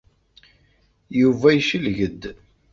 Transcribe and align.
Yuba 1.19 1.47
yecleg-d. 1.53 2.21